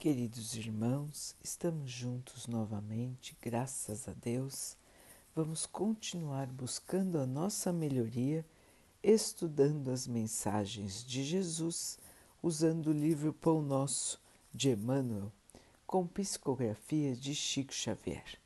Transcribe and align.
Queridos 0.00 0.54
irmãos, 0.54 1.36
estamos 1.44 1.90
juntos 1.90 2.46
novamente, 2.46 3.36
graças 3.38 4.08
a 4.08 4.14
Deus. 4.14 4.74
Vamos 5.36 5.66
continuar 5.66 6.46
buscando 6.46 7.18
a 7.18 7.26
nossa 7.26 7.70
melhoria, 7.70 8.42
estudando 9.02 9.90
as 9.90 10.06
mensagens 10.06 11.04
de 11.04 11.22
Jesus, 11.22 11.98
usando 12.42 12.86
o 12.86 12.92
livro 12.94 13.34
Pão 13.34 13.60
Nosso 13.60 14.18
de 14.54 14.70
Emmanuel, 14.70 15.30
com 15.86 16.06
psicografia 16.06 17.14
de 17.14 17.34
Chico 17.34 17.74
Xavier. 17.74 18.38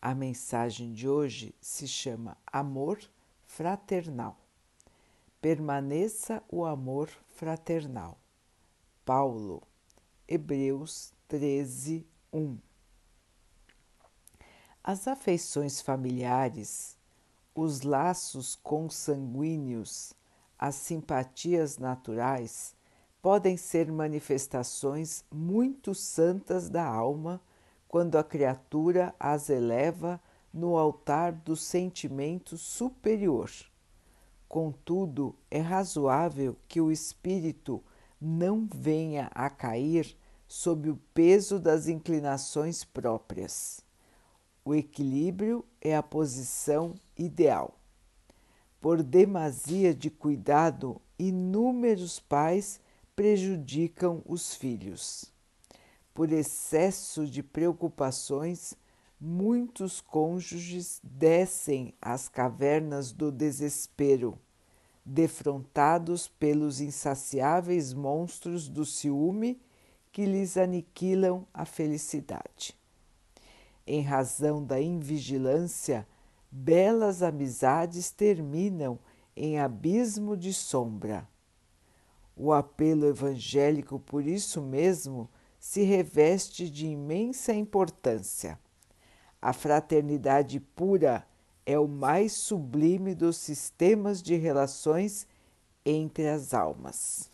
A 0.00 0.14
mensagem 0.14 0.94
de 0.94 1.06
hoje 1.06 1.54
se 1.60 1.86
chama 1.86 2.34
Amor 2.46 2.98
Fraternal. 3.44 4.38
Permaneça 5.38 6.42
o 6.48 6.64
amor 6.64 7.10
fraternal. 7.28 8.16
Paulo 9.04 9.62
Hebreus 10.26 11.12
13, 11.28 12.06
1. 12.32 12.58
As 14.82 15.06
afeições 15.06 15.82
familiares, 15.82 16.96
os 17.54 17.82
laços 17.82 18.56
consanguíneos, 18.56 20.14
as 20.58 20.76
simpatias 20.76 21.76
naturais 21.76 22.74
podem 23.20 23.58
ser 23.58 23.92
manifestações 23.92 25.26
muito 25.30 25.94
santas 25.94 26.70
da 26.70 26.86
alma 26.86 27.38
quando 27.86 28.16
a 28.16 28.24
criatura 28.24 29.14
as 29.20 29.50
eleva 29.50 30.18
no 30.50 30.78
altar 30.78 31.32
do 31.32 31.54
sentimento 31.54 32.56
superior. 32.56 33.50
Contudo, 34.48 35.34
é 35.50 35.60
razoável 35.60 36.56
que 36.66 36.80
o 36.80 36.90
espírito 36.90 37.84
não 38.24 38.66
venha 38.72 39.30
a 39.34 39.50
cair 39.50 40.16
sob 40.48 40.88
o 40.88 40.96
peso 41.12 41.58
das 41.58 41.88
inclinações 41.88 42.82
próprias. 42.82 43.80
O 44.64 44.74
equilíbrio 44.74 45.64
é 45.80 45.94
a 45.94 46.02
posição 46.02 46.94
ideal. 47.16 47.78
Por 48.80 49.02
demasia 49.02 49.94
de 49.94 50.10
cuidado, 50.10 51.00
inúmeros 51.18 52.18
pais 52.18 52.80
prejudicam 53.14 54.22
os 54.24 54.54
filhos. 54.54 55.26
Por 56.14 56.32
excesso 56.32 57.26
de 57.26 57.42
preocupações, 57.42 58.74
muitos 59.20 60.00
cônjuges 60.00 61.00
descem 61.02 61.94
às 62.00 62.28
cavernas 62.28 63.12
do 63.12 63.30
desespero 63.30 64.38
defrontados 65.04 66.28
pelos 66.28 66.80
insaciáveis 66.80 67.92
monstros 67.92 68.68
do 68.68 68.86
ciúme 68.86 69.60
que 70.10 70.24
lhes 70.24 70.56
aniquilam 70.56 71.46
a 71.52 71.64
felicidade. 71.64 72.74
Em 73.86 74.00
razão 74.00 74.64
da 74.64 74.80
invigilância, 74.80 76.06
belas 76.50 77.22
amizades 77.22 78.10
terminam 78.10 78.98
em 79.36 79.58
abismo 79.58 80.36
de 80.36 80.54
sombra. 80.54 81.28
O 82.36 82.52
apelo 82.52 83.06
evangélico, 83.06 83.98
por 83.98 84.26
isso 84.26 84.62
mesmo, 84.62 85.28
se 85.58 85.82
reveste 85.82 86.70
de 86.70 86.86
imensa 86.86 87.52
importância. 87.52 88.58
A 89.40 89.52
fraternidade 89.52 90.58
pura 90.60 91.26
é 91.66 91.78
o 91.78 91.88
mais 91.88 92.32
sublime 92.32 93.14
dos 93.14 93.36
sistemas 93.36 94.22
de 94.22 94.36
relações 94.36 95.26
entre 95.84 96.28
as 96.28 96.52
almas. 96.52 97.30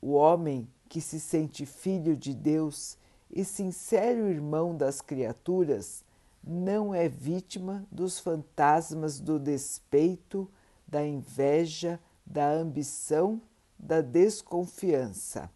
O 0.00 0.12
homem 0.12 0.68
que 0.88 1.00
se 1.00 1.18
sente 1.18 1.66
filho 1.66 2.16
de 2.16 2.32
Deus 2.32 2.96
e 3.30 3.44
sincero 3.44 4.28
irmão 4.28 4.76
das 4.76 5.00
criaturas 5.00 6.04
não 6.42 6.94
é 6.94 7.08
vítima 7.08 7.84
dos 7.90 8.20
fantasmas 8.20 9.18
do 9.18 9.38
despeito, 9.38 10.48
da 10.86 11.04
inveja, 11.04 11.98
da 12.24 12.48
ambição, 12.48 13.40
da 13.76 14.00
desconfiança. 14.00 15.50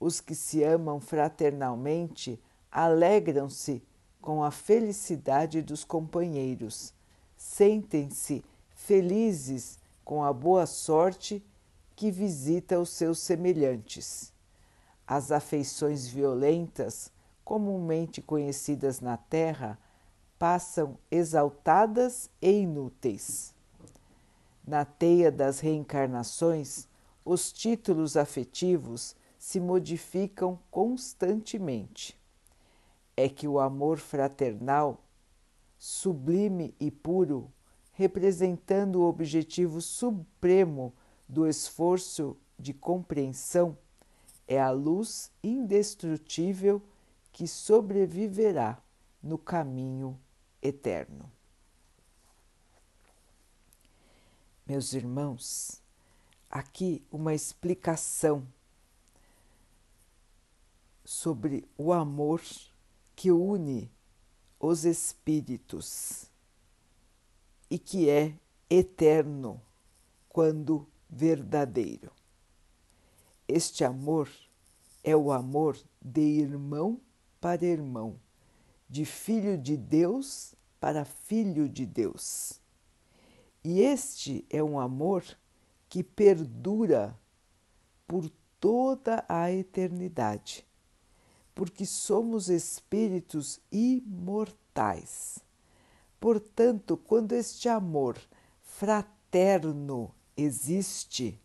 Os 0.00 0.20
que 0.20 0.34
se 0.34 0.64
amam 0.64 1.00
fraternalmente 1.00 2.40
alegram-se 2.70 3.82
com 4.20 4.44
a 4.44 4.50
felicidade 4.50 5.62
dos 5.62 5.84
companheiros. 5.84 6.92
Sentem-se 7.36 8.44
felizes 8.74 9.78
com 10.04 10.22
a 10.22 10.32
boa 10.32 10.66
sorte 10.66 11.42
que 11.96 12.10
visita 12.10 12.78
os 12.78 12.90
seus 12.90 13.18
semelhantes. 13.18 14.32
As 15.06 15.32
afeições 15.32 16.06
violentas, 16.06 17.10
comumente 17.44 18.20
conhecidas 18.20 19.00
na 19.00 19.16
Terra, 19.16 19.78
passam 20.38 20.96
exaltadas 21.10 22.30
e 22.40 22.50
inúteis. 22.60 23.54
Na 24.66 24.84
teia 24.84 25.32
das 25.32 25.60
reencarnações, 25.60 26.86
os 27.24 27.52
títulos 27.52 28.16
afetivos 28.16 29.16
se 29.38 29.58
modificam 29.58 30.58
constantemente 30.70 32.19
é 33.16 33.28
que 33.28 33.46
o 33.46 33.58
amor 33.58 33.98
fraternal, 33.98 35.04
sublime 35.78 36.74
e 36.78 36.90
puro, 36.90 37.52
representando 37.92 38.96
o 38.96 39.08
objetivo 39.08 39.80
supremo 39.80 40.94
do 41.28 41.46
esforço 41.46 42.36
de 42.58 42.72
compreensão, 42.72 43.76
é 44.46 44.60
a 44.60 44.70
luz 44.70 45.30
indestrutível 45.42 46.82
que 47.32 47.46
sobreviverá 47.46 48.82
no 49.22 49.38
caminho 49.38 50.18
eterno. 50.62 51.30
Meus 54.66 54.92
irmãos, 54.92 55.82
aqui 56.48 57.04
uma 57.10 57.34
explicação 57.34 58.46
sobre 61.04 61.68
o 61.76 61.92
amor 61.92 62.40
que 63.20 63.30
une 63.30 63.92
os 64.58 64.86
espíritos 64.86 66.24
e 67.68 67.78
que 67.78 68.08
é 68.08 68.34
eterno 68.70 69.60
quando 70.26 70.88
verdadeiro. 71.06 72.12
Este 73.46 73.84
amor 73.84 74.30
é 75.04 75.14
o 75.14 75.30
amor 75.32 75.78
de 76.00 76.22
irmão 76.22 76.98
para 77.38 77.66
irmão, 77.66 78.18
de 78.88 79.04
filho 79.04 79.58
de 79.58 79.76
Deus 79.76 80.54
para 80.80 81.04
filho 81.04 81.68
de 81.68 81.84
Deus. 81.84 82.58
E 83.62 83.82
este 83.82 84.46
é 84.48 84.62
um 84.62 84.80
amor 84.80 85.22
que 85.90 86.02
perdura 86.02 87.14
por 88.08 88.30
toda 88.58 89.22
a 89.28 89.52
eternidade 89.52 90.69
porque 91.54 91.84
somos 91.84 92.48
espíritos 92.48 93.60
imortais. 93.70 95.38
Portanto, 96.18 96.96
quando 96.96 97.32
este 97.32 97.68
amor 97.68 98.18
fraterno 98.62 100.14
existe, 100.36 101.40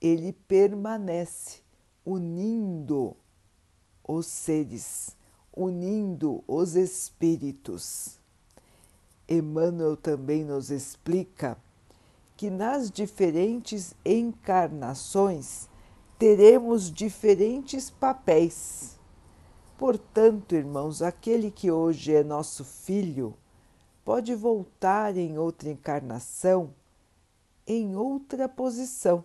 ele 0.00 0.32
permanece 0.32 1.60
unindo 2.04 3.16
os 4.02 4.26
seres, 4.26 5.16
unindo 5.54 6.42
os 6.46 6.74
espíritos. 6.74 8.18
Emmanuel 9.28 9.96
também 9.96 10.44
nos 10.44 10.70
explica 10.70 11.56
que 12.36 12.50
nas 12.50 12.90
diferentes 12.90 13.94
encarnações 14.04 15.68
teremos 16.22 16.88
diferentes 16.88 17.90
papéis. 17.90 18.96
Portanto, 19.76 20.54
irmãos, 20.54 21.02
aquele 21.02 21.50
que 21.50 21.68
hoje 21.68 22.14
é 22.14 22.22
nosso 22.22 22.64
filho 22.64 23.36
pode 24.04 24.32
voltar 24.32 25.16
em 25.16 25.36
outra 25.36 25.68
encarnação 25.68 26.72
em 27.66 27.96
outra 27.96 28.48
posição. 28.48 29.24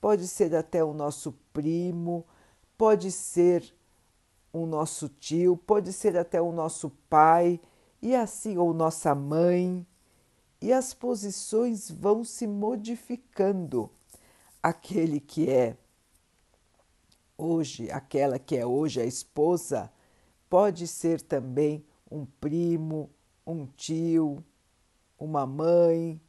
Pode 0.00 0.26
ser 0.26 0.56
até 0.56 0.82
o 0.82 0.92
nosso 0.92 1.32
primo, 1.52 2.26
pode 2.76 3.12
ser 3.12 3.72
o 4.52 4.66
nosso 4.66 5.08
tio, 5.08 5.56
pode 5.56 5.92
ser 5.92 6.18
até 6.18 6.42
o 6.42 6.50
nosso 6.50 6.90
pai, 7.08 7.60
e 8.02 8.16
assim, 8.16 8.58
ou 8.58 8.74
nossa 8.74 9.14
mãe, 9.14 9.86
e 10.60 10.72
as 10.72 10.92
posições 10.92 11.88
vão 11.88 12.24
se 12.24 12.44
modificando. 12.44 13.88
Aquele 14.60 15.20
que 15.20 15.48
é 15.48 15.76
hoje, 17.38 17.88
aquela 17.90 18.38
que 18.38 18.56
é 18.56 18.66
hoje 18.66 19.00
a 19.00 19.04
esposa, 19.04 19.90
pode 20.50 20.88
ser 20.88 21.22
também 21.22 21.84
um 22.10 22.26
primo, 22.26 23.08
um 23.46 23.64
tio, 23.64 24.44
uma 25.18 25.46
mãe, 25.46 26.20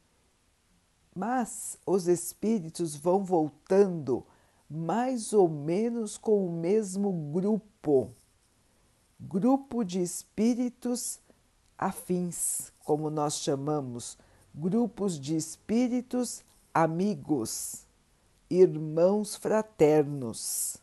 mas 1.14 1.76
os 1.84 2.06
espíritos 2.06 2.94
vão 2.94 3.24
voltando 3.24 4.24
mais 4.68 5.32
ou 5.32 5.48
menos 5.48 6.16
com 6.16 6.46
o 6.46 6.52
mesmo 6.52 7.12
grupo, 7.32 8.14
grupo 9.18 9.84
de 9.84 10.00
espíritos 10.00 11.20
afins, 11.76 12.72
como 12.84 13.10
nós 13.10 13.40
chamamos, 13.40 14.16
grupos 14.54 15.18
de 15.18 15.34
espíritos 15.34 16.44
amigos, 16.72 17.86
irmãos 18.48 19.34
fraternos. 19.34 20.80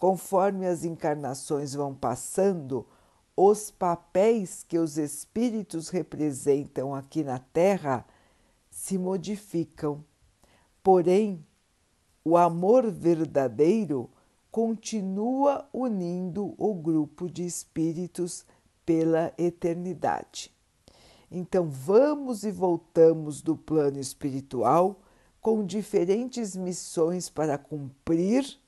Conforme 0.00 0.66
as 0.66 0.82
encarnações 0.82 1.74
vão 1.74 1.94
passando, 1.94 2.86
os 3.36 3.70
papéis 3.70 4.64
que 4.66 4.78
os 4.78 4.96
espíritos 4.96 5.90
representam 5.90 6.94
aqui 6.94 7.22
na 7.22 7.38
Terra 7.38 8.06
se 8.70 8.96
modificam. 8.96 10.02
Porém, 10.82 11.44
o 12.24 12.38
amor 12.38 12.90
verdadeiro 12.90 14.08
continua 14.50 15.68
unindo 15.70 16.54
o 16.56 16.72
grupo 16.72 17.30
de 17.30 17.44
espíritos 17.44 18.46
pela 18.86 19.34
eternidade. 19.36 20.50
Então, 21.30 21.68
vamos 21.68 22.42
e 22.42 22.50
voltamos 22.50 23.42
do 23.42 23.54
plano 23.54 24.00
espiritual 24.00 25.02
com 25.42 25.62
diferentes 25.62 26.56
missões 26.56 27.28
para 27.28 27.58
cumprir, 27.58 28.58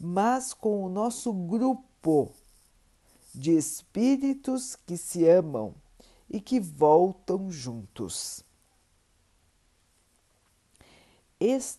mas 0.00 0.54
com 0.54 0.82
o 0.82 0.88
nosso 0.88 1.30
grupo 1.30 2.32
de 3.34 3.52
espíritos 3.52 4.74
que 4.74 4.96
se 4.96 5.28
amam 5.28 5.74
e 6.28 6.40
que 6.40 6.58
voltam 6.58 7.50
juntos. 7.50 8.42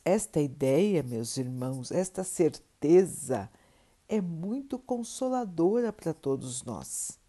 Esta 0.06 0.40
ideia, 0.40 1.02
meus 1.02 1.38
irmãos, 1.38 1.92
esta 1.92 2.24
certeza 2.24 3.50
é 4.08 4.22
muito 4.22 4.78
consoladora 4.78 5.92
para 5.92 6.14
todos 6.14 6.64
nós. 6.64 7.20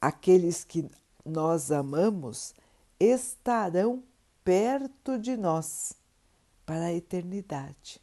Aqueles 0.00 0.64
que 0.64 0.88
nós 1.24 1.70
amamos 1.70 2.54
estarão 2.98 4.02
perto 4.44 5.18
de 5.18 5.36
nós 5.36 5.94
para 6.66 6.86
a 6.86 6.92
eternidade. 6.92 8.00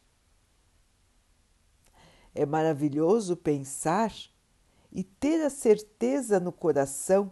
É 2.34 2.46
maravilhoso 2.46 3.36
pensar 3.36 4.12
e 4.92 5.02
ter 5.02 5.44
a 5.44 5.50
certeza 5.50 6.40
no 6.40 6.52
coração 6.52 7.30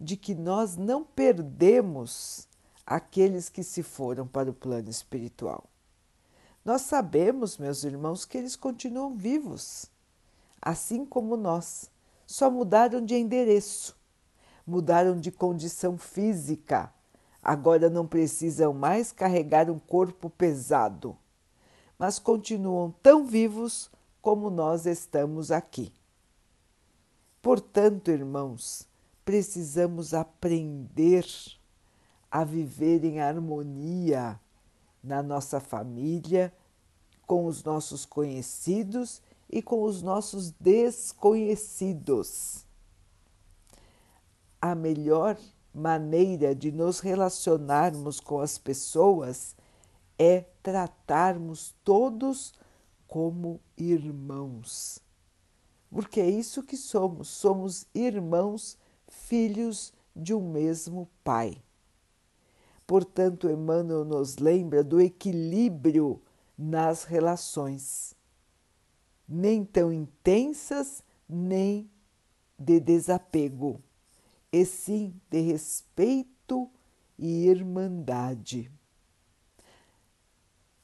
de 0.00 0.16
que 0.16 0.34
nós 0.34 0.76
não 0.76 1.04
perdemos 1.04 2.48
aqueles 2.86 3.48
que 3.48 3.62
se 3.62 3.82
foram 3.82 4.26
para 4.26 4.50
o 4.50 4.54
plano 4.54 4.90
espiritual. 4.90 5.64
Nós 6.64 6.82
sabemos, 6.82 7.58
meus 7.58 7.84
irmãos, 7.84 8.24
que 8.24 8.38
eles 8.38 8.56
continuam 8.56 9.14
vivos, 9.14 9.90
assim 10.60 11.04
como 11.04 11.36
nós, 11.36 11.90
só 12.26 12.50
mudaram 12.50 13.04
de 13.04 13.14
endereço, 13.14 13.96
mudaram 14.66 15.18
de 15.18 15.30
condição 15.30 15.98
física. 15.98 16.92
Agora 17.42 17.90
não 17.90 18.06
precisam 18.06 18.72
mais 18.72 19.12
carregar 19.12 19.70
um 19.70 19.78
corpo 19.78 20.30
pesado, 20.30 21.16
mas 21.98 22.18
continuam 22.18 22.94
tão 23.02 23.26
vivos 23.26 23.90
como 24.24 24.48
nós 24.48 24.86
estamos 24.86 25.50
aqui. 25.50 25.92
Portanto, 27.42 28.10
irmãos, 28.10 28.88
precisamos 29.22 30.14
aprender 30.14 31.26
a 32.30 32.42
viver 32.42 33.04
em 33.04 33.20
harmonia 33.20 34.40
na 35.02 35.22
nossa 35.22 35.60
família, 35.60 36.50
com 37.26 37.44
os 37.44 37.62
nossos 37.64 38.06
conhecidos 38.06 39.20
e 39.50 39.60
com 39.60 39.82
os 39.82 40.00
nossos 40.00 40.52
desconhecidos. 40.52 42.64
A 44.58 44.74
melhor 44.74 45.36
maneira 45.74 46.54
de 46.54 46.72
nos 46.72 47.00
relacionarmos 47.00 48.20
com 48.20 48.40
as 48.40 48.56
pessoas 48.56 49.54
é 50.18 50.46
tratarmos 50.62 51.74
todos 51.84 52.54
como 53.14 53.60
irmãos 53.78 55.04
porque 55.94 56.18
é 56.20 56.28
isso 56.28 56.60
que 56.60 56.76
somos, 56.76 57.28
somos 57.28 57.86
irmãos, 57.94 58.76
filhos 59.06 59.92
de 60.14 60.34
um 60.34 60.50
mesmo 60.50 61.08
Pai. 61.22 61.62
Portanto, 62.84 63.48
Emmanuel 63.48 64.04
nos 64.04 64.38
lembra 64.38 64.82
do 64.82 65.00
equilíbrio 65.00 66.20
nas 66.58 67.04
relações, 67.04 68.16
nem 69.28 69.64
tão 69.64 69.92
intensas, 69.92 71.04
nem 71.28 71.88
de 72.58 72.80
desapego, 72.80 73.80
e 74.52 74.64
sim 74.64 75.14
de 75.30 75.40
respeito 75.42 76.68
e 77.16 77.46
irmandade. 77.46 78.68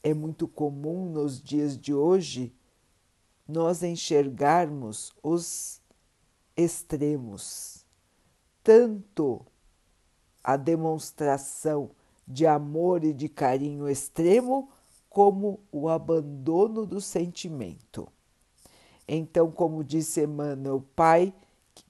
É 0.03 0.15
muito 0.15 0.49
comum 0.49 1.11
nos 1.11 1.43
dias 1.43 1.79
de 1.79 1.93
hoje 1.93 2.55
nós 3.47 3.83
enxergarmos 3.83 5.13
os 5.23 5.81
extremos, 6.57 7.85
tanto 8.63 9.45
a 10.43 10.57
demonstração 10.57 11.91
de 12.27 12.47
amor 12.47 13.05
e 13.05 13.13
de 13.13 13.29
carinho 13.29 13.89
extremo, 13.89 14.71
como 15.09 15.61
o 15.73 15.89
abandono 15.89 16.87
do 16.87 17.01
sentimento. 17.01 18.09
Então, 19.09 19.51
como 19.51 19.83
disse 19.83 20.23
Emmanuel, 20.23 20.85
pai, 20.95 21.35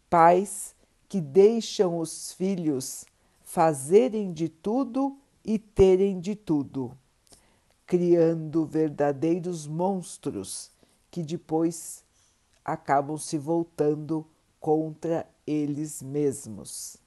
pais 0.08 0.74
que 1.06 1.20
deixam 1.20 1.98
os 1.98 2.32
filhos 2.32 3.04
fazerem 3.42 4.32
de 4.32 4.48
tudo 4.48 5.18
e 5.44 5.58
terem 5.58 6.18
de 6.18 6.34
tudo, 6.34 6.96
criando 7.90 8.64
verdadeiros 8.64 9.66
monstros 9.66 10.70
que 11.10 11.25
depois 11.25 12.04
acabam 12.64 13.19
se 13.19 13.37
voltando 13.37 14.25
contra 14.60 15.28
eles 15.44 16.00
mesmos. 16.00 16.98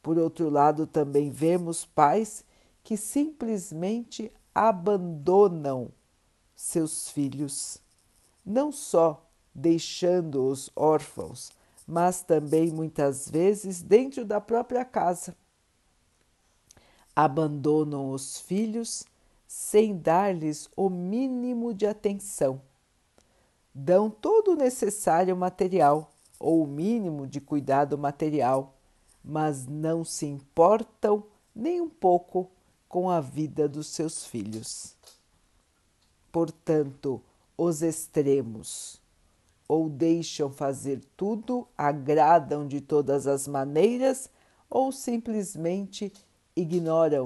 Por 0.00 0.16
outro 0.18 0.48
lado, 0.48 0.86
também 0.86 1.32
vemos 1.32 1.84
pais 1.84 2.44
que 2.84 2.96
simplesmente 2.96 4.32
abandonam 4.54 5.90
seus 6.54 7.10
filhos, 7.10 7.78
não 8.46 8.70
só 8.70 9.26
deixando-os 9.52 10.70
órfãos, 10.76 11.50
mas 11.84 12.22
também 12.22 12.70
muitas 12.70 13.28
vezes 13.28 13.82
dentro 13.82 14.24
da 14.24 14.40
própria 14.40 14.84
casa. 14.84 15.36
Abandonam 17.16 18.12
os 18.12 18.38
filhos 18.38 19.04
sem 19.52 19.96
dar-lhes 19.96 20.70
o 20.76 20.88
mínimo 20.88 21.74
de 21.74 21.84
atenção 21.84 22.62
dão 23.74 24.08
todo 24.08 24.52
o 24.52 24.54
necessário 24.54 25.36
material 25.36 26.12
ou 26.38 26.62
o 26.62 26.68
mínimo 26.68 27.26
de 27.26 27.40
cuidado 27.40 27.98
material, 27.98 28.76
mas 29.24 29.66
não 29.66 30.04
se 30.04 30.24
importam 30.24 31.24
nem 31.52 31.80
um 31.80 31.88
pouco 31.88 32.48
com 32.88 33.10
a 33.10 33.20
vida 33.20 33.68
dos 33.68 33.88
seus 33.88 34.24
filhos. 34.24 34.94
Portanto, 36.30 37.20
os 37.58 37.82
extremos 37.82 39.02
ou 39.66 39.88
deixam 39.88 40.48
fazer 40.48 41.00
tudo, 41.16 41.66
agradam 41.76 42.68
de 42.68 42.80
todas 42.80 43.26
as 43.26 43.48
maneiras 43.48 44.30
ou 44.70 44.92
simplesmente 44.92 46.12
ignoram 46.54 47.24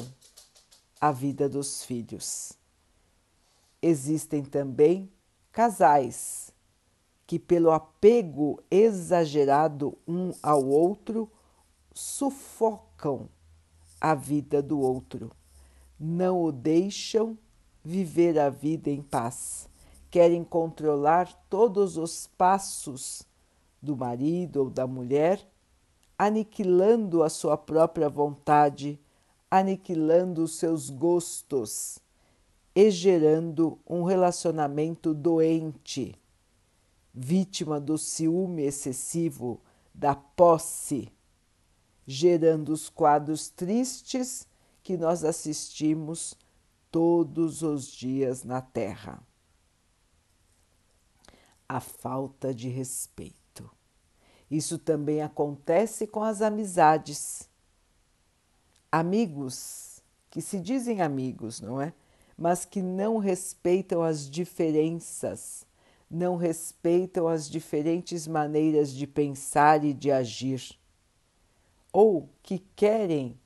a 1.05 1.13
vida 1.13 1.51
dos 1.51 1.85
filhos. 1.85 2.55
Existem 3.83 4.43
também 4.43 5.13
casais 5.53 6.51
que, 7.27 7.39
pelo 7.39 7.73
apego 7.73 8.59
exagerado 8.71 9.99
um 10.09 10.33
ao 10.43 10.65
outro, 10.65 11.31
sufocam 11.93 13.29
a 14.01 14.15
vida 14.15 14.63
do 14.63 14.81
outro, 14.81 15.31
não 16.01 16.43
o 16.43 16.51
deixam 16.51 17.37
viver 17.85 18.39
a 18.39 18.49
vida 18.49 18.89
em 18.89 19.03
paz, 19.03 19.69
querem 20.11 20.43
controlar 20.43 21.31
todos 21.51 21.99
os 21.99 22.29
passos 22.29 23.27
do 23.83 23.95
marido 23.95 24.63
ou 24.63 24.71
da 24.71 24.87
mulher, 24.87 25.47
aniquilando 26.19 27.23
a 27.23 27.29
sua 27.29 27.59
própria 27.59 28.09
vontade, 28.09 28.99
aniquilando 29.59 30.49
seus 30.49 30.91
gostos 30.91 31.99
e 32.75 32.91
gerando 32.91 33.79
um 33.87 34.03
relacionamento 34.03 35.15
doente, 35.15 36.15
vítima 37.13 37.81
do 37.81 37.97
ciúme 37.97 38.63
excessivo, 38.63 39.61
da 39.95 40.15
posse, 40.15 41.13
gerando 42.07 42.71
os 42.71 42.89
quadros 42.89 43.49
tristes 43.49 44.49
que 44.83 44.97
nós 44.97 45.23
assistimos 45.23 46.35
todos 46.91 47.63
os 47.63 47.87
dias 47.87 48.43
na 48.43 48.61
Terra. 48.61 49.23
a 51.69 51.81
falta 51.81 52.55
de 52.55 52.69
respeito. 52.69 53.71
Isso 54.51 54.79
também 54.79 55.23
acontece 55.23 56.07
com 56.07 56.23
as 56.23 56.43
amizades. 56.43 57.49
Amigos 58.97 60.01
que 60.31 60.41
se 60.41 60.61
dizem 60.61 61.03
amigos, 61.03 61.61
não 61.61 61.83
é? 61.83 61.93
Mas 62.39 62.65
que 62.65 62.81
não 62.81 63.19
respeitam 63.19 64.05
as 64.05 64.31
diferenças, 64.31 65.67
não 66.09 66.37
respeitam 66.37 67.27
as 67.27 67.51
diferentes 67.51 68.29
maneiras 68.29 68.93
de 68.93 69.05
pensar 69.05 69.85
e 69.85 69.93
de 69.93 70.13
agir, 70.13 70.79
ou 71.93 72.29
que 72.41 72.61
querem 72.77 73.37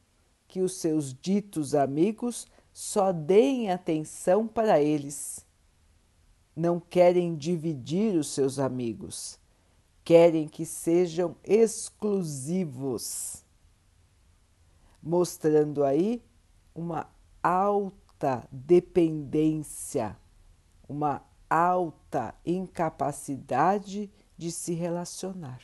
que 0.46 0.60
os 0.60 0.74
seus 0.74 1.14
ditos 1.14 1.74
amigos 1.74 2.46
só 2.70 3.10
deem 3.10 3.70
atenção 3.70 4.46
para 4.46 4.82
eles. 4.82 5.46
Não 6.54 6.78
querem 6.78 7.34
dividir 7.34 8.16
os 8.16 8.28
seus 8.28 8.58
amigos, 8.58 9.38
querem 10.04 10.46
que 10.46 10.66
sejam 10.66 11.34
exclusivos, 11.42 13.47
mostrando 15.02 15.84
aí 15.84 16.22
uma 16.74 17.08
alta 17.42 18.46
dependência, 18.50 20.16
uma 20.88 21.22
alta 21.48 22.34
incapacidade 22.44 24.10
de 24.36 24.52
se 24.52 24.74
relacionar. 24.74 25.60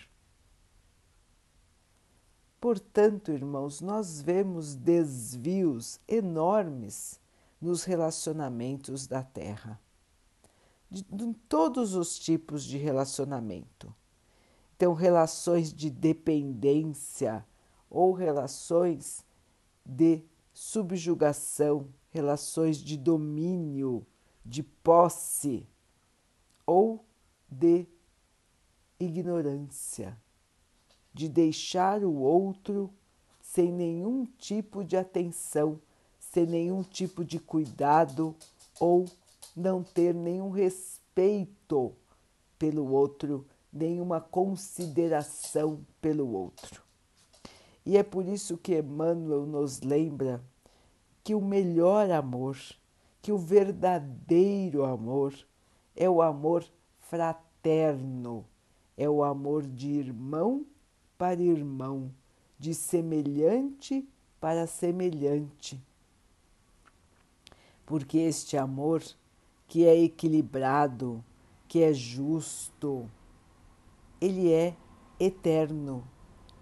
Portanto, 2.61 3.31
irmãos, 3.31 3.83
nós 3.83 4.23
vemos 4.23 4.75
desvios 4.75 6.01
enormes 6.09 7.21
nos 7.61 7.85
relacionamentos 7.85 9.07
da 9.07 9.23
Terra, 9.23 9.79
de, 10.91 11.03
de 11.03 11.35
todos 11.49 11.95
os 11.95 12.19
tipos 12.19 12.65
de 12.65 12.79
relacionamento. 12.79 13.95
Então, 14.77 14.95
relações 14.95 15.73
de 15.73 15.91
dependência 15.91 17.47
ou 17.95 18.13
relações 18.13 19.25
de 19.85 20.23
subjugação, 20.53 21.89
relações 22.11 22.79
de 22.79 22.97
domínio, 22.97 24.07
de 24.45 24.63
posse 24.63 25.67
ou 26.67 27.05
de 27.49 27.87
ignorância 28.99 30.19
de 31.15 31.29
deixar 31.29 32.03
o 32.03 32.13
outro 32.13 32.93
sem 33.41 33.71
nenhum 33.71 34.27
tipo 34.27 34.83
de 34.83 34.97
atenção, 34.97 35.81
sem 36.19 36.45
nenhum 36.45 36.83
tipo 36.83 37.25
de 37.25 37.39
cuidado 37.39 38.35
ou 38.81 39.05
não 39.55 39.85
ter 39.85 40.13
nenhum 40.13 40.51
respeito 40.51 41.95
pelo 42.59 42.91
outro, 42.91 43.47
nenhuma 43.73 44.21
consideração 44.21 45.87
pelo 46.01 46.29
outro. 46.33 46.84
E 47.87 47.99
é 47.99 48.03
por 48.03 48.27
isso 48.27 48.57
que 48.57 48.79
Emmanuel 48.79 49.45
nos 49.45 49.81
lembra 49.81 50.43
que 51.23 51.35
o 51.35 51.41
melhor 51.41 52.11
amor, 52.11 52.57
que 53.21 53.31
o 53.31 53.39
verdadeiro 53.39 54.85
amor 54.85 55.35
é 55.95 56.09
o 56.09 56.23
amor 56.23 56.65
fraterno, 57.01 58.45
é 58.97 59.09
o 59.09 59.23
amor 59.23 59.67
de 59.67 59.89
irmão 59.89 60.65
para 61.19 61.43
irmão, 61.43 62.11
de 62.59 62.75
semelhante 62.75 64.09
para 64.41 64.67
semelhante. 64.67 65.81
Porque 67.87 68.19
este 68.19 68.57
amor 68.57 69.03
que 69.67 69.87
é 69.87 69.99
equilibrado, 69.99 71.25
que 71.69 71.83
é 71.83 71.93
justo, 71.93 73.11
ele 74.21 74.53
é 74.53 74.77
eterno, 75.19 76.07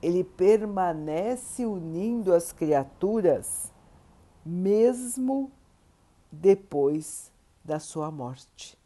ele 0.02 0.24
permanece 0.24 1.64
unindo 1.64 2.34
as 2.34 2.52
criaturas 2.52 3.72
mesmo 4.44 5.52
depois 6.30 7.30
da 7.64 7.78
sua 7.78 8.10
morte. 8.10 8.76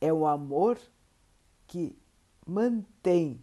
É 0.00 0.12
o 0.12 0.26
amor 0.26 0.78
que 1.68 1.96
mantém 2.44 3.40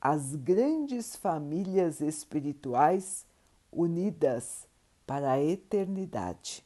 as 0.00 0.36
grandes 0.36 1.16
famílias 1.16 2.00
espirituais 2.00 3.26
unidas 3.72 4.68
para 5.04 5.32
a 5.32 5.42
eternidade. 5.42 6.64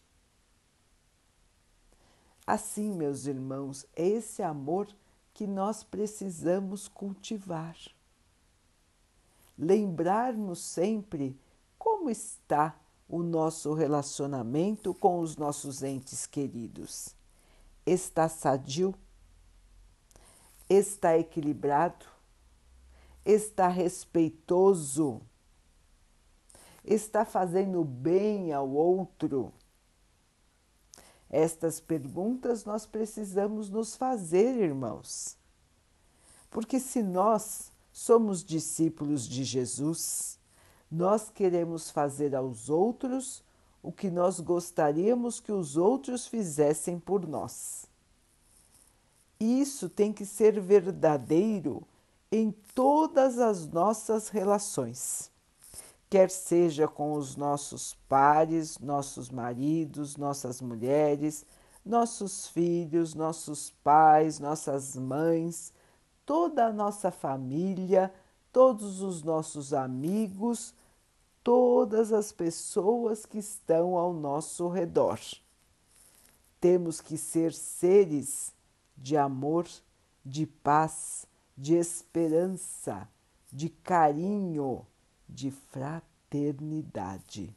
Assim, 2.47 2.93
meus 2.93 3.27
irmãos, 3.27 3.87
é 3.97 4.07
esse 4.07 4.43
amor 4.43 4.89
que 5.33 5.47
nós 5.47 5.83
precisamos 5.83 6.89
cultivar. 6.89 7.77
Lembrarmos 9.61 10.61
sempre 10.61 11.39
como 11.79 12.09
está 12.09 12.75
o 13.09 13.23
nosso 13.23 13.75
relacionamento 13.75 14.95
com 14.95 15.21
os 15.21 15.37
nossos 15.37 15.83
entes 15.83 16.27
queridos. 16.27 17.15
Está 17.85 18.29
sadio? 18.29 18.95
Está 20.69 21.19
equilibrado? 21.19 22.07
está 23.25 23.69
respeitoso, 23.69 25.21
está 26.85 27.25
fazendo 27.25 27.85
bem 27.85 28.53
ao 28.53 28.69
outro? 28.69 29.53
Estas 31.29 31.79
perguntas 31.79 32.65
nós 32.65 32.87
precisamos 32.87 33.71
nos 33.71 33.95
fazer, 33.95 34.61
irmãos. 34.61 35.37
Porque 36.51 36.81
se 36.81 37.03
nós 37.03 37.71
somos 37.93 38.45
discípulos 38.45 39.27
de 39.29 39.45
Jesus, 39.45 40.39
nós 40.91 41.31
queremos 41.31 41.91
fazer 41.91 42.35
aos 42.35 42.69
outros 42.69 43.43
o 43.83 43.91
que 43.93 44.11
nós 44.11 44.41
gostaríamos 44.41 45.41
que 45.41 45.53
os 45.53 45.77
outros 45.77 46.27
fizessem 46.27 46.99
por 46.99 47.27
nós. 47.27 47.87
Isso 49.39 49.89
tem 49.89 50.13
que 50.13 50.27
ser 50.27 50.61
verdadeiro 50.61 51.83
em 52.31 52.55
todas 52.75 53.39
as 53.39 53.67
nossas 53.67 54.29
relações, 54.29 55.31
quer 56.09 56.31
seja 56.31 56.87
com 56.87 57.15
os 57.15 57.37
nossos 57.37 57.97
pares, 58.09 58.79
nossos 58.79 59.31
maridos, 59.31 60.17
nossas 60.17 60.61
mulheres, 60.61 61.45
nossos 61.85 62.49
filhos, 62.49 63.15
nossos 63.15 63.71
pais, 63.83 64.39
nossas 64.39 64.95
mães, 64.95 65.73
toda 66.31 66.67
a 66.67 66.73
nossa 66.73 67.11
família, 67.11 68.15
todos 68.53 69.03
os 69.03 69.25
nossos 69.25 69.75
amigos, 69.75 70.73
todas 71.43 72.13
as 72.13 72.31
pessoas 72.31 73.27
que 73.27 73.39
estão 73.39 73.97
ao 73.97 74.13
nosso 74.13 74.69
redor. 74.69 75.19
Temos 76.61 77.01
que 77.01 77.19
ser 77.19 77.53
seres 77.53 78.55
de 78.97 79.17
amor, 79.17 79.67
de 80.25 80.47
paz, 80.47 81.27
de 81.59 81.75
esperança, 81.75 83.09
de 83.51 83.69
carinho, 83.69 84.87
de 85.29 85.51
fraternidade. 85.51 87.53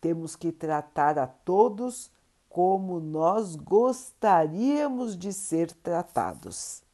Temos 0.00 0.34
que 0.34 0.50
tratar 0.50 1.18
a 1.18 1.26
todos 1.26 2.10
como 2.48 3.00
nós 3.00 3.54
gostaríamos 3.54 5.14
de 5.14 5.30
ser 5.30 5.70
tratados. 5.72 6.87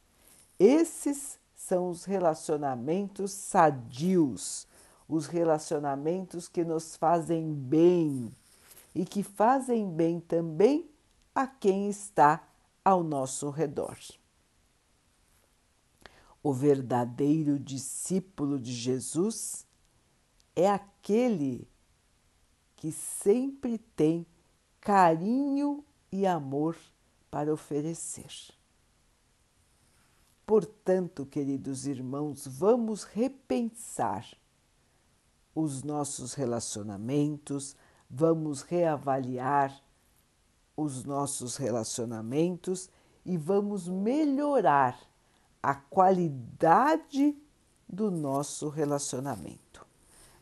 Esses 0.59 1.39
são 1.53 1.89
os 1.89 2.05
relacionamentos 2.05 3.31
sadios, 3.31 4.67
os 5.07 5.27
relacionamentos 5.27 6.47
que 6.47 6.63
nos 6.63 6.95
fazem 6.95 7.53
bem 7.53 8.31
e 8.93 9.05
que 9.05 9.23
fazem 9.23 9.89
bem 9.89 10.19
também 10.19 10.89
a 11.33 11.45
quem 11.45 11.89
está 11.89 12.47
ao 12.83 13.03
nosso 13.03 13.49
redor. 13.49 13.97
O 16.41 16.53
verdadeiro 16.53 17.59
discípulo 17.59 18.59
de 18.59 18.71
Jesus 18.71 19.65
é 20.55 20.69
aquele 20.69 21.67
que 22.75 22.91
sempre 22.91 23.77
tem 23.79 24.25
carinho 24.79 25.83
e 26.11 26.25
amor 26.25 26.77
para 27.31 27.51
oferecer. 27.51 28.55
Portanto, 30.45 31.25
queridos 31.25 31.87
irmãos, 31.87 32.45
vamos 32.45 33.03
repensar 33.03 34.25
os 35.55 35.81
nossos 35.81 36.33
relacionamentos, 36.33 37.75
vamos 38.09 38.61
reavaliar 38.61 39.75
os 40.77 41.03
nossos 41.03 41.55
relacionamentos 41.55 42.89
e 43.25 43.37
vamos 43.37 43.87
melhorar 43.87 44.99
a 45.63 45.73
qualidade 45.73 47.35
do 47.87 48.11
nosso 48.11 48.69
relacionamento. 48.69 49.83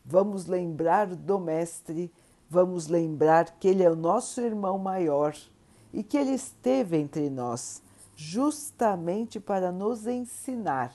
Vamos 0.04 0.44
lembrar 0.44 1.14
do 1.14 1.38
Mestre, 1.38 2.12
vamos 2.50 2.88
lembrar 2.88 3.58
que 3.58 3.68
Ele 3.68 3.82
é 3.82 3.90
o 3.90 3.96
nosso 3.96 4.40
irmão 4.42 4.76
maior 4.76 5.34
e 5.94 6.02
que 6.02 6.18
Ele 6.18 6.32
esteve 6.32 6.98
entre 6.98 7.30
nós 7.30 7.80
justamente 8.16 9.40
para 9.40 9.72
nos 9.72 10.06
ensinar 10.06 10.94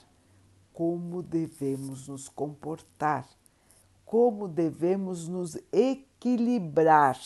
como 0.72 1.22
devemos 1.22 2.08
nos 2.08 2.28
comportar, 2.28 3.28
como 4.04 4.48
devemos 4.48 5.28
nos 5.28 5.58
equilibrar 5.70 7.18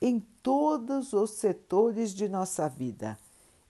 em 0.00 0.20
todos 0.42 1.12
os 1.12 1.30
setores 1.30 2.12
de 2.12 2.28
nossa 2.28 2.68
vida, 2.68 3.18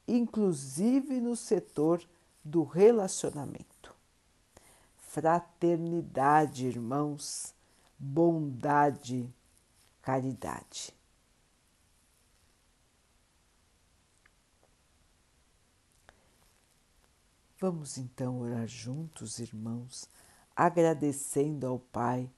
inclusive 0.09 1.21
no 1.21 1.37
setor 1.37 2.03
do 2.43 2.62
relacionamento. 2.62 3.95
Fraternidade, 4.97 6.67
irmãos, 6.67 7.55
bondade, 7.99 9.33
caridade. 10.03 10.95
Vamos 17.68 17.99
então 17.99 18.38
orar 18.38 18.68
juntos, 18.68 19.40
irmãos, 19.40 20.08
agradecendo 20.54 21.66
ao 21.66 21.80
Pai 21.80 22.30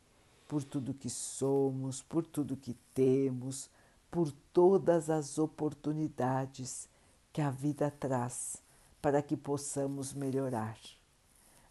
por 0.49 0.65
tudo 0.65 0.95
que 0.95 1.11
somos, 1.11 2.01
por 2.01 2.25
tudo 2.25 2.57
que 2.57 2.73
temos, 2.95 3.69
por 4.11 4.33
todas 4.55 5.11
as 5.11 5.39
oportunidades 5.39 6.89
que 7.31 7.43
a 7.43 7.51
vida 7.51 7.91
traz 7.91 8.63
para 9.03 9.21
que 9.21 9.37
possamos 9.37 10.15
melhorar. 10.15 10.79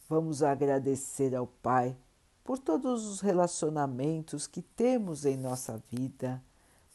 Vamos 0.08 0.44
agradecer 0.44 1.34
ao 1.34 1.48
Pai 1.48 1.98
por 2.44 2.60
todos 2.60 3.08
os 3.08 3.22
relacionamentos 3.22 4.46
que 4.46 4.62
temos 4.62 5.26
em 5.26 5.36
nossa 5.36 5.84
vida, 5.90 6.44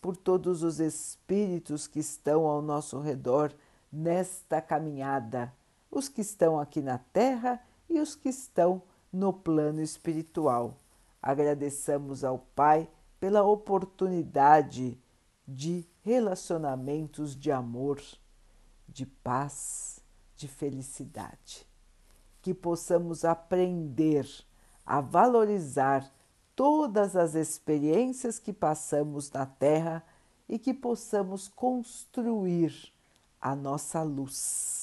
por 0.00 0.16
todos 0.16 0.62
os 0.62 0.78
espíritos 0.78 1.88
que 1.88 1.98
estão 1.98 2.46
ao 2.46 2.62
nosso 2.62 3.00
redor 3.00 3.52
nesta 3.90 4.60
caminhada 4.60 5.52
os 5.92 6.08
que 6.08 6.22
estão 6.22 6.58
aqui 6.58 6.80
na 6.80 6.96
Terra 6.96 7.62
e 7.88 8.00
os 8.00 8.16
que 8.16 8.30
estão 8.30 8.82
no 9.12 9.30
plano 9.30 9.82
espiritual. 9.82 10.78
Agradeçamos 11.22 12.24
ao 12.24 12.38
Pai 12.38 12.88
pela 13.20 13.42
oportunidade 13.42 14.98
de 15.46 15.86
relacionamentos 16.00 17.36
de 17.36 17.52
amor, 17.52 18.00
de 18.88 19.04
paz, 19.04 20.00
de 20.34 20.48
felicidade. 20.48 21.66
Que 22.40 22.54
possamos 22.54 23.24
aprender 23.24 24.26
a 24.84 25.00
valorizar 25.00 26.10
todas 26.56 27.14
as 27.14 27.34
experiências 27.34 28.38
que 28.38 28.52
passamos 28.52 29.30
na 29.30 29.46
Terra 29.46 30.02
e 30.48 30.58
que 30.58 30.74
possamos 30.74 31.48
construir 31.48 32.92
a 33.40 33.54
nossa 33.54 34.02
luz 34.02 34.81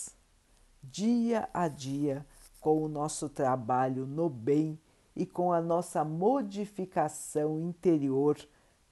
dia 0.84 1.50
a 1.54 1.68
dia 1.68 2.26
com 2.60 2.84
o 2.84 2.88
nosso 2.88 3.30
trabalho 3.30 4.06
no 4.06 4.30
bem 4.30 4.80
e 5.16 5.26
com 5.26 5.52
a 5.52 5.62
nossa 5.62 6.04
modificação 6.04 7.60
interior 7.60 8.38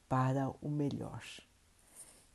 para 0.09 0.49
o 0.61 0.69
melhor. 0.69 1.23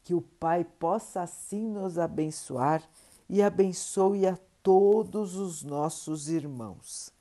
Que 0.02 0.14
o 0.14 0.22
Pai 0.22 0.64
possa 0.64 1.22
assim 1.22 1.68
nos 1.68 1.98
abençoar 1.98 2.82
e 3.28 3.42
abençoe 3.42 4.26
a 4.26 4.38
todos 4.62 5.36
os 5.36 5.62
nossos 5.62 6.28
irmãos. 6.28 7.12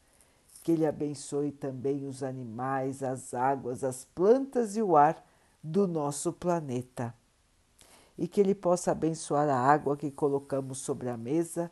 Que 0.63 0.73
Ele 0.73 0.85
abençoe 0.85 1.51
também 1.51 2.05
os 2.05 2.21
animais, 2.21 3.01
as 3.01 3.33
águas, 3.33 3.83
as 3.83 4.05
plantas 4.05 4.75
e 4.75 4.81
o 4.81 4.95
ar 4.95 5.23
do 5.63 5.87
nosso 5.87 6.31
planeta. 6.33 7.13
E 8.17 8.27
que 8.27 8.39
Ele 8.39 8.53
possa 8.53 8.91
abençoar 8.91 9.49
a 9.49 9.57
água 9.57 9.97
que 9.97 10.11
colocamos 10.11 10.79
sobre 10.79 11.09
a 11.09 11.17
mesa 11.17 11.71